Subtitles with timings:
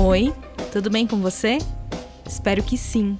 [0.00, 0.32] Oi,
[0.72, 1.58] tudo bem com você?
[2.24, 3.18] Espero que sim.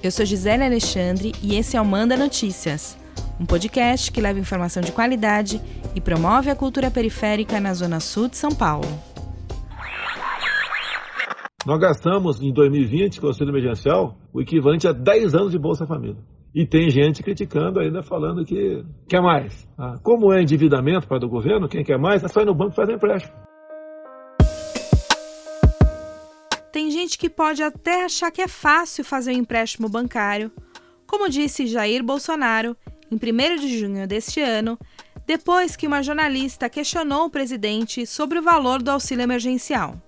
[0.00, 2.96] Eu sou Gisele Alexandre e esse é o Manda Notícias,
[3.40, 5.60] um podcast que leva informação de qualidade
[5.96, 8.86] e promove a cultura periférica na Zona Sul de São Paulo.
[11.66, 15.88] Nós gastamos em 2020, com o auxílio emergencial, o equivalente a 10 anos de Bolsa
[15.88, 16.22] Família.
[16.54, 19.68] E tem gente criticando ainda, falando que quer mais.
[19.76, 22.74] Ah, como é endividamento para o governo, quem quer mais, é só ir no banco
[22.74, 23.34] e fazer empréstimo.
[27.12, 30.50] Gente que pode até achar que é fácil fazer um empréstimo bancário,
[31.06, 32.74] como disse Jair Bolsonaro
[33.10, 34.78] em 1 de junho deste ano,
[35.26, 40.00] depois que uma jornalista questionou o presidente sobre o valor do auxílio emergencial.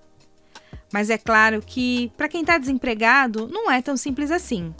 [0.90, 4.74] Mas é claro que, para quem está desempregado, não é tão simples assim.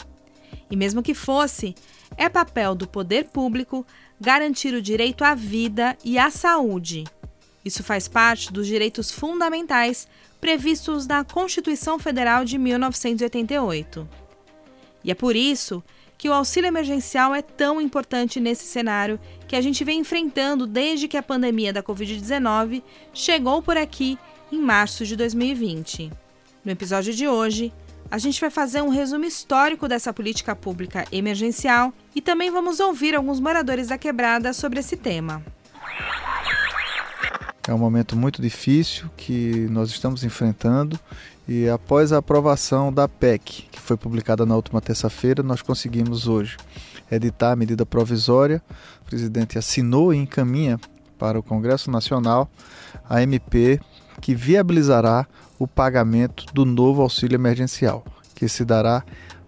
[0.71, 1.75] E mesmo que fosse,
[2.17, 3.85] é papel do poder público
[4.19, 7.03] garantir o direito à vida e à saúde.
[7.63, 10.07] Isso faz parte dos direitos fundamentais
[10.39, 14.07] previstos na Constituição Federal de 1988.
[15.03, 15.83] E é por isso
[16.17, 21.07] que o auxílio emergencial é tão importante nesse cenário que a gente vem enfrentando desde
[21.07, 22.81] que a pandemia da Covid-19
[23.13, 24.17] chegou por aqui
[24.51, 26.11] em março de 2020.
[26.63, 27.71] No episódio de hoje,
[28.09, 33.15] a gente vai fazer um resumo histórico dessa política pública emergencial e também vamos ouvir
[33.15, 35.43] alguns moradores da quebrada sobre esse tema.
[37.67, 40.99] É um momento muito difícil que nós estamos enfrentando
[41.47, 46.57] e após a aprovação da PEC, que foi publicada na última terça-feira, nós conseguimos hoje
[47.11, 48.61] editar a medida provisória.
[49.01, 50.79] O presidente assinou e encaminha
[51.17, 52.47] para o Congresso Nacional
[53.09, 53.79] a MP
[54.21, 55.25] que viabilizará
[55.57, 59.03] o pagamento do novo auxílio emergencial, que se dará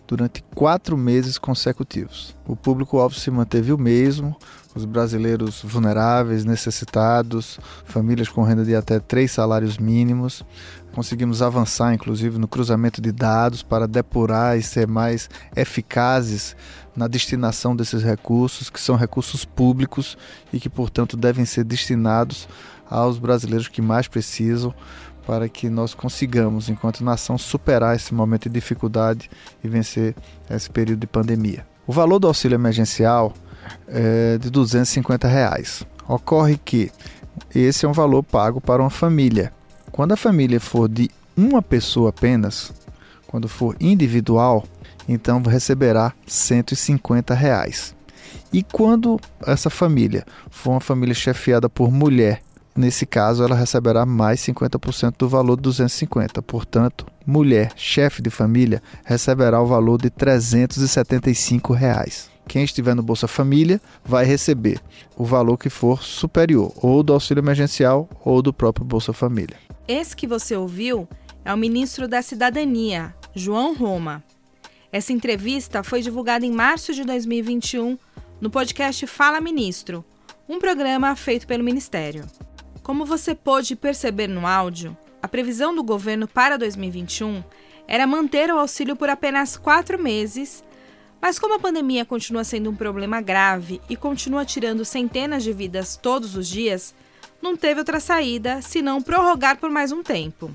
[0.07, 2.35] durante quatro meses consecutivos.
[2.47, 4.35] O público-alvo se manteve o mesmo,
[4.73, 10.45] os brasileiros vulneráveis, necessitados, famílias com renda de até três salários mínimos.
[10.93, 16.55] Conseguimos avançar, inclusive, no cruzamento de dados para depurar e ser mais eficazes
[16.95, 20.17] na destinação desses recursos, que são recursos públicos
[20.53, 22.47] e que, portanto, devem ser destinados
[22.89, 24.73] aos brasileiros que mais precisam,
[25.27, 29.29] para que nós consigamos, enquanto nação, superar esse momento de dificuldade
[29.61, 30.15] e vencer
[30.49, 31.67] esse período de pandemia.
[31.85, 33.33] O valor do auxílio emergencial
[33.89, 35.85] é de 250 reais.
[36.07, 36.89] Ocorre que
[37.53, 39.51] esse é um valor pago para uma família.
[39.91, 42.71] Quando a família for de uma pessoa apenas,
[43.27, 44.63] quando for individual,
[45.09, 47.93] então receberá 150 reais.
[48.53, 52.41] E quando essa família for uma família chefiada por mulher
[52.77, 56.43] Nesse caso, ela receberá mais 50% do valor de 250.
[56.43, 62.29] Portanto, mulher, chefe de família, receberá o valor de 375 reais.
[62.47, 64.79] Quem estiver no Bolsa Família vai receber
[65.17, 69.57] o valor que for superior, ou do auxílio emergencial ou do próprio Bolsa Família.
[69.87, 71.07] Esse que você ouviu
[71.43, 74.23] é o ministro da Cidadania, João Roma.
[74.91, 77.97] Essa entrevista foi divulgada em março de 2021
[78.39, 80.05] no podcast Fala Ministro,
[80.47, 82.23] um programa feito pelo Ministério.
[82.87, 87.43] Como você pôde perceber no áudio, a previsão do governo para 2021
[87.85, 90.63] era manter o auxílio por apenas quatro meses,
[91.21, 95.97] mas como a pandemia continua sendo um problema grave e continua tirando centenas de vidas
[95.97, 96.95] todos os dias,
[97.41, 100.49] não teve outra saída senão prorrogar por mais um tempo.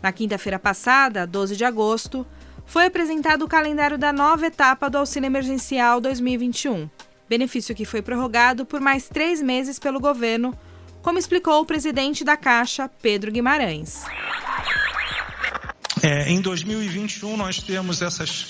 [0.00, 2.24] Na quinta-feira passada, 12 de agosto,
[2.64, 6.88] foi apresentado o calendário da nova etapa do Auxílio Emergencial 2021,
[7.28, 10.56] benefício que foi prorrogado por mais três meses pelo governo
[11.04, 14.04] como explicou o presidente da Caixa, Pedro Guimarães.
[16.02, 18.46] É, em 2021, nós temos essas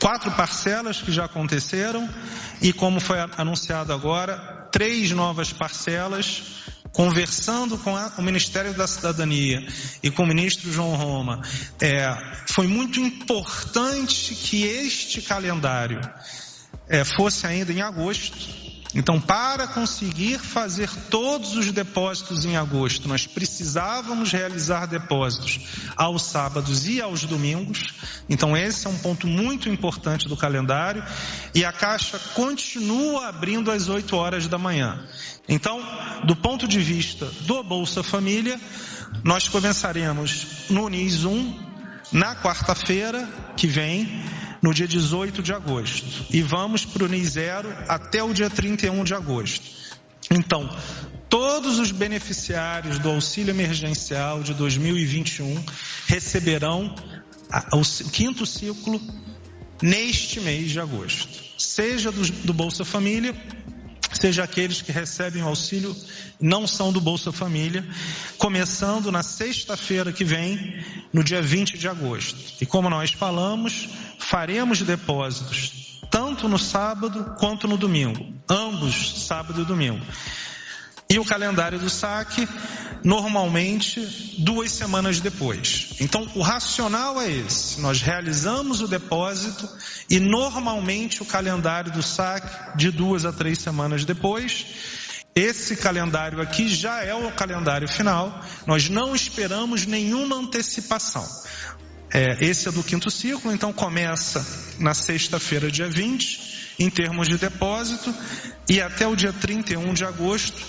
[0.00, 2.08] quatro parcelas que já aconteceram
[2.62, 6.42] e, como foi anunciado agora, três novas parcelas.
[6.90, 9.66] Conversando com a, o Ministério da Cidadania
[10.00, 11.42] e com o ministro João Roma,
[11.80, 12.16] é,
[12.46, 16.00] foi muito importante que este calendário
[16.88, 18.36] é, fosse ainda em agosto,
[18.94, 25.60] então, para conseguir fazer todos os depósitos em agosto, nós precisávamos realizar depósitos
[25.96, 27.92] aos sábados e aos domingos.
[28.28, 31.04] Então, esse é um ponto muito importante do calendário.
[31.52, 35.04] E a Caixa continua abrindo às 8 horas da manhã.
[35.48, 35.82] Então,
[36.24, 38.60] do ponto de vista do Bolsa Família,
[39.24, 41.74] nós começaremos no NIS 1
[42.12, 44.22] na quarta-feira que vem
[44.64, 46.06] no dia 18 de agosto.
[46.30, 49.62] E vamos para o NIS Zero até o dia 31 de agosto.
[50.30, 50.74] Então,
[51.28, 55.62] todos os beneficiários do auxílio emergencial de 2021
[56.06, 56.94] receberão
[57.74, 58.98] o quinto ciclo
[59.82, 61.28] neste mês de agosto,
[61.58, 63.36] seja do, do Bolsa Família,
[64.18, 65.94] seja aqueles que recebem o auxílio
[66.40, 67.86] não são do Bolsa Família,
[68.38, 70.82] começando na sexta-feira que vem,
[71.12, 72.38] no dia 20 de agosto.
[72.60, 73.88] E como nós falamos,
[74.24, 75.84] faremos depósitos
[76.14, 80.00] tanto no sábado quanto no domingo, ambos sábado e domingo.
[81.10, 82.48] E o calendário do saque,
[83.02, 84.00] normalmente,
[84.38, 85.94] duas semanas depois.
[86.00, 89.68] Então, o racional é esse: nós realizamos o depósito
[90.08, 94.66] e, normalmente, o calendário do saque, de duas a três semanas depois.
[95.34, 101.26] Esse calendário aqui já é o calendário final, nós não esperamos nenhuma antecipação.
[102.14, 104.46] É, esse é do quinto ciclo, então começa
[104.78, 108.14] na sexta-feira, dia 20, em termos de depósito,
[108.68, 110.62] e até o dia 31 de agosto,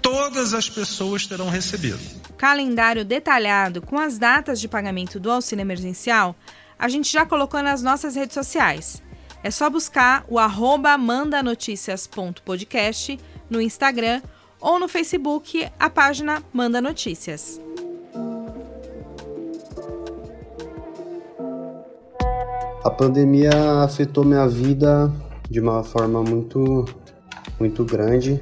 [0.00, 1.98] todas as pessoas terão recebido.
[2.38, 6.36] Calendário detalhado com as datas de pagamento do auxílio emergencial,
[6.78, 9.02] a gente já colocou nas nossas redes sociais.
[9.42, 13.18] É só buscar o arroba mandanoticias.podcast
[13.50, 14.22] no Instagram
[14.60, 17.60] ou no Facebook a página Manda Notícias.
[22.84, 23.50] A pandemia
[23.82, 25.10] afetou minha vida
[25.48, 26.84] de uma forma muito,
[27.58, 28.38] muito grande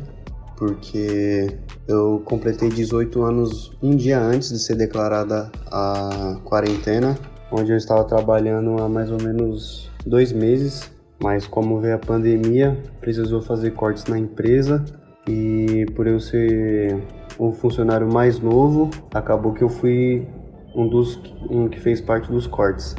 [0.56, 1.46] porque
[1.86, 7.16] eu completei 18 anos um dia antes de ser declarada a quarentena,
[7.52, 10.90] onde eu estava trabalhando há mais ou menos dois meses,
[11.22, 14.84] mas como veio a pandemia, precisou fazer cortes na empresa
[15.28, 17.00] e por eu ser
[17.38, 20.26] um funcionário mais novo, acabou que eu fui
[20.74, 22.96] um dos um que fez parte dos cortes.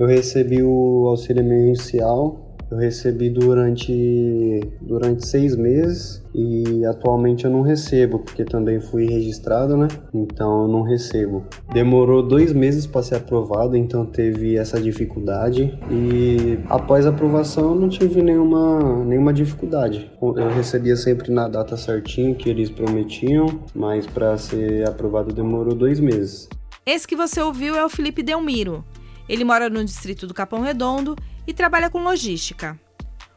[0.00, 7.62] Eu recebi o auxílio emergencial eu recebi durante, durante seis meses e atualmente eu não
[7.62, 9.88] recebo, porque também fui registrado, né?
[10.14, 11.44] Então eu não recebo.
[11.72, 17.74] Demorou dois meses para ser aprovado, então teve essa dificuldade e após a aprovação eu
[17.74, 20.08] não tive nenhuma, nenhuma dificuldade.
[20.22, 25.98] Eu recebia sempre na data certinho que eles prometiam, mas para ser aprovado demorou dois
[25.98, 26.48] meses.
[26.86, 28.84] Esse que você ouviu é o Felipe Delmiro.
[29.30, 31.16] Ele mora no distrito do Capão Redondo
[31.46, 32.76] e trabalha com logística.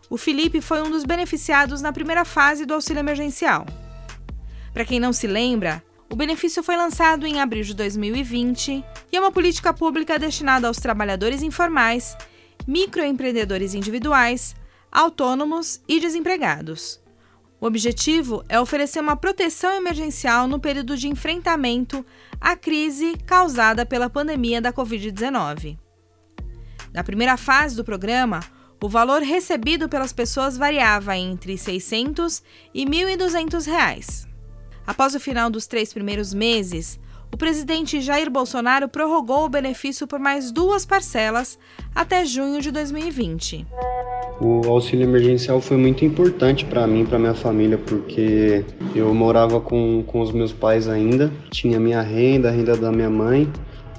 [0.09, 3.63] O Felipe foi um dos beneficiados na primeira fase do auxílio emergencial.
[4.73, 9.19] Para quem não se lembra, o benefício foi lançado em abril de 2020 e é
[9.19, 12.17] uma política pública destinada aos trabalhadores informais,
[12.65, 14.55] microempreendedores individuais,
[14.91, 16.99] autônomos e desempregados.
[17.61, 22.03] O objetivo é oferecer uma proteção emergencial no período de enfrentamento
[22.41, 25.82] à crise causada pela pandemia da Covid-19.
[26.93, 28.39] Na primeira fase do programa,
[28.81, 32.43] o valor recebido pelas pessoas variava entre R$ 600
[32.73, 34.27] e 1.200 reais.
[34.85, 36.99] Após o final dos três primeiros meses,
[37.33, 41.57] o presidente Jair Bolsonaro prorrogou o benefício por mais duas parcelas
[41.95, 43.65] até junho de 2020.
[44.39, 48.63] O auxílio emergencial foi muito importante para mim, para minha família, porque
[48.93, 53.09] eu morava com, com os meus pais ainda, tinha minha renda, a renda da minha
[53.09, 53.51] mãe,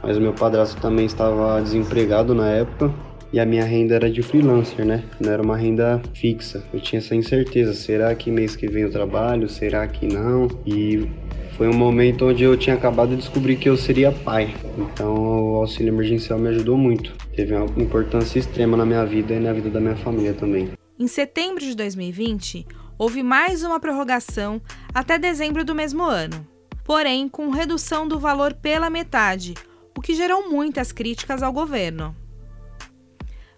[0.05, 2.93] mas o meu padrasto também estava desempregado na época
[3.33, 5.03] e a minha renda era de freelancer, né?
[5.19, 6.63] Não era uma renda fixa.
[6.73, 9.49] Eu tinha essa incerteza: será que mês que vem eu trabalho?
[9.49, 10.47] Será que não?
[10.65, 11.09] E
[11.57, 14.55] foi um momento onde eu tinha acabado de descobrir que eu seria pai.
[14.79, 17.13] Então o auxílio emergencial me ajudou muito.
[17.35, 20.71] Teve uma importância extrema na minha vida e na vida da minha família também.
[20.97, 22.67] Em setembro de 2020,
[22.97, 24.61] houve mais uma prorrogação
[24.95, 26.47] até dezembro do mesmo ano,
[26.85, 29.55] porém com redução do valor pela metade
[29.97, 32.15] o que gerou muitas críticas ao governo.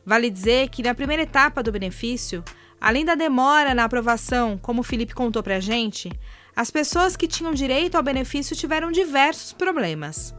[0.04, 2.44] Vale dizer que na primeira etapa do benefício,
[2.80, 6.10] além da demora na aprovação, como o Felipe contou pra gente,
[6.54, 10.34] as pessoas que tinham direito ao benefício tiveram diversos problemas.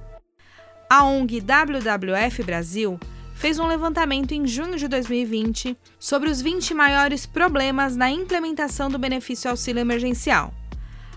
[0.89, 2.98] A ONG WWF Brasil
[3.36, 8.98] fez um levantamento em junho de 2020 sobre os 20 maiores problemas na implementação do
[8.98, 10.54] benefício auxílio emergencial.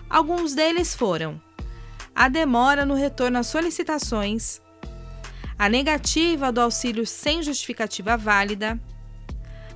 [0.09, 1.41] Alguns deles foram
[2.13, 4.61] a demora no retorno às solicitações,
[5.61, 8.81] a negativa do auxílio sem justificativa válida,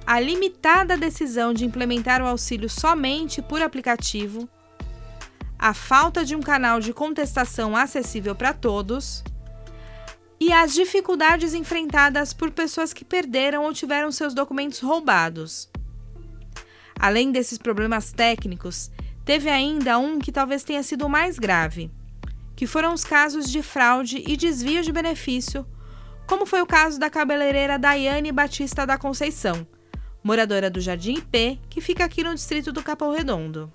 [0.04, 4.50] a limitada decisão de implementar o auxílio somente por aplicativo,
[5.60, 9.24] a falta de um canal de contestação acessível para todos.
[10.40, 15.70] E as dificuldades enfrentadas por pessoas que perderam ou tiveram seus documentos roubados.
[17.00, 18.90] Além desses problemas técnicos,
[19.24, 21.92] teve ainda um que talvez tenha sido o mais grave,
[22.56, 25.64] que foram os casos de fraude e desvio de benefício
[26.28, 29.66] como foi o caso da cabeleireira Daiane Batista da Conceição,
[30.24, 33.72] moradora do Jardim IP, que fica aqui no distrito do Capão Redondo.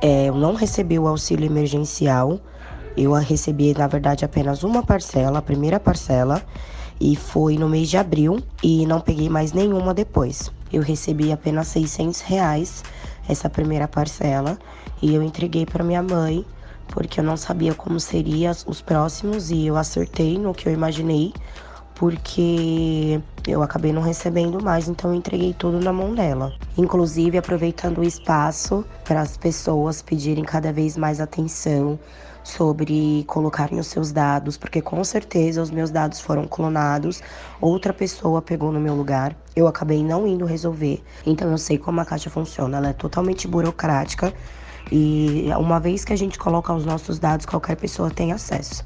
[0.00, 2.40] É, eu não recebi o auxílio emergencial,
[2.96, 6.42] eu recebi, na verdade, apenas uma parcela, a primeira parcela,
[7.00, 10.52] e foi no mês de abril, e não peguei mais nenhuma depois.
[10.72, 12.82] Eu recebi apenas 600 reais
[13.28, 14.58] essa primeira parcela
[15.00, 16.44] e eu entreguei para minha mãe,
[16.88, 21.32] porque eu não sabia como seriam os próximos e eu acertei no que eu imaginei,
[21.94, 26.52] porque eu acabei não recebendo mais, então entreguei tudo na mão dela.
[26.76, 31.98] Inclusive aproveitando o espaço para as pessoas pedirem cada vez mais atenção
[32.44, 37.22] sobre colocarem os seus dados, porque com certeza os meus dados foram clonados,
[37.60, 41.02] outra pessoa pegou no meu lugar, eu acabei não indo resolver.
[41.24, 44.34] Então eu sei como a caixa funciona, ela é totalmente burocrática
[44.90, 48.84] e uma vez que a gente coloca os nossos dados, qualquer pessoa tem acesso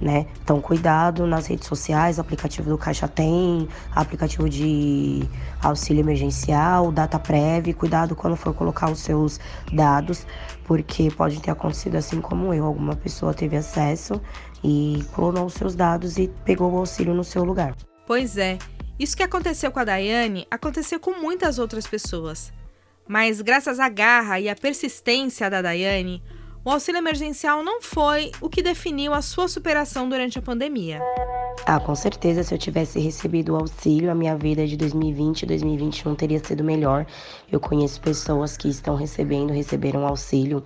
[0.00, 0.26] né?
[0.42, 5.22] Então, cuidado nas redes sociais, aplicativo do Caixa Tem, aplicativo de
[5.62, 9.40] auxílio emergencial, data prévia, cuidado quando for colocar os seus
[9.72, 10.26] dados,
[10.64, 14.20] porque pode ter acontecido assim como eu, alguma pessoa teve acesso
[14.62, 17.74] e clonou os seus dados e pegou o auxílio no seu lugar.
[18.06, 18.58] Pois é,
[18.98, 22.52] isso que aconteceu com a Daiane aconteceu com muitas outras pessoas.
[23.06, 26.22] Mas graças à garra e à persistência da Daiane,
[26.64, 30.98] o auxílio emergencial não foi o que definiu a sua superação durante a pandemia.
[31.66, 35.46] Ah, com certeza, se eu tivesse recebido o auxílio, a minha vida de 2020 e
[35.46, 37.06] 2021 teria sido melhor.
[37.52, 40.64] Eu conheço pessoas que estão recebendo, receberam auxílio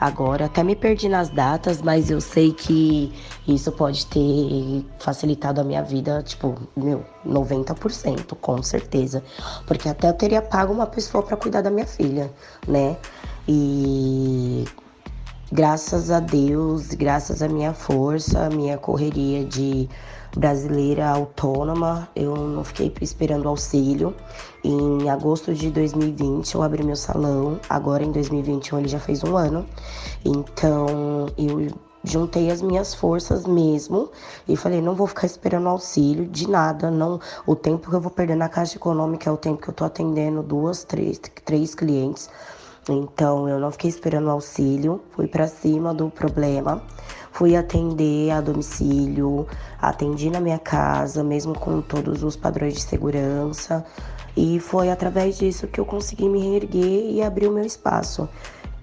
[0.00, 0.46] agora.
[0.46, 3.12] Até me perdi nas datas, mas eu sei que
[3.46, 9.22] isso pode ter facilitado a minha vida, tipo, meu, 90%, com certeza.
[9.66, 12.32] Porque até eu teria pago uma pessoa para cuidar da minha filha,
[12.66, 12.96] né?
[13.46, 14.64] E
[15.52, 19.88] graças a Deus, graças à minha força, à minha correria de
[20.36, 24.14] brasileira autônoma, eu não fiquei esperando auxílio.
[24.62, 29.36] Em agosto de 2020 eu abri meu salão, agora em 2021 ele já fez um
[29.36, 29.66] ano.
[30.24, 31.68] Então eu
[32.02, 34.10] juntei as minhas forças mesmo
[34.48, 37.20] e falei não vou ficar esperando auxílio de nada não.
[37.46, 39.84] O tempo que eu vou perder na caixa econômica é o tempo que eu tô
[39.84, 42.30] atendendo duas três três clientes.
[42.88, 46.82] Então eu não fiquei esperando auxílio, fui para cima do problema,
[47.32, 49.46] fui atender a domicílio,
[49.80, 53.84] atendi na minha casa, mesmo com todos os padrões de segurança,
[54.36, 58.28] e foi através disso que eu consegui me reerguer e abrir o meu espaço,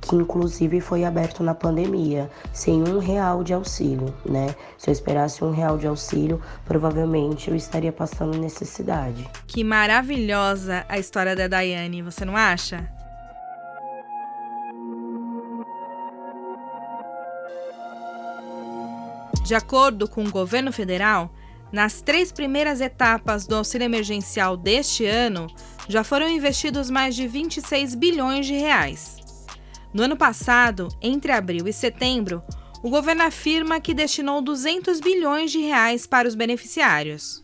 [0.02, 4.56] que inclusive foi aberto na pandemia, sem um real de auxílio, né?
[4.78, 9.28] Se eu esperasse um real de auxílio, provavelmente eu estaria passando necessidade.
[9.46, 12.97] Que maravilhosa a história da Daiane, você não acha?
[19.48, 21.34] De acordo com o governo federal,
[21.72, 25.48] nas três primeiras etapas do auxílio emergencial deste ano,
[25.88, 29.16] já foram investidos mais de 26 bilhões de reais.
[29.94, 32.44] No ano passado, entre abril e setembro,
[32.84, 37.42] o governo afirma que destinou 200 bilhões de reais para os beneficiários.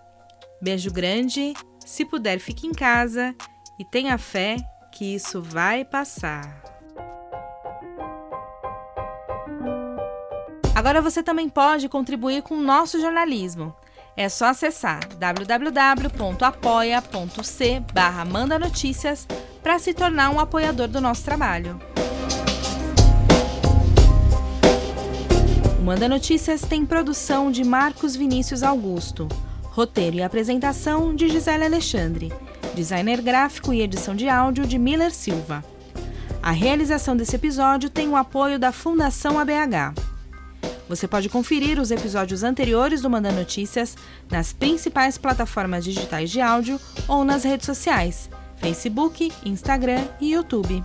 [0.60, 1.54] Beijo grande,
[1.86, 3.34] se puder fique em casa
[3.78, 4.56] e tenha fé
[4.92, 6.60] que isso vai passar.
[10.74, 13.74] Agora você também pode contribuir com o nosso jornalismo.
[14.16, 15.82] É só acessar www.apoia.c
[17.92, 19.26] barra Manda Notícias
[19.62, 21.80] para se tornar um apoiador do nosso trabalho.
[25.78, 29.26] O Manda Notícias tem produção de Marcos Vinícius Augusto,
[29.62, 32.32] roteiro e apresentação de Gisele Alexandre,
[32.74, 35.64] designer gráfico e edição de áudio de Miller Silva.
[36.42, 40.09] A realização desse episódio tem o apoio da Fundação ABH.
[40.90, 43.96] Você pode conferir os episódios anteriores do Manda Notícias
[44.28, 50.82] nas principais plataformas digitais de áudio ou nas redes sociais, Facebook, Instagram e YouTube.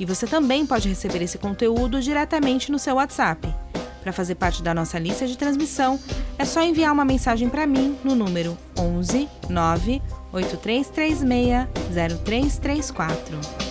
[0.00, 3.54] E você também pode receber esse conteúdo diretamente no seu WhatsApp.
[4.00, 6.00] Para fazer parte da nossa lista de transmissão,
[6.38, 10.00] é só enviar uma mensagem para mim no número 11 9
[10.32, 11.18] 8336
[11.92, 13.65] 0334.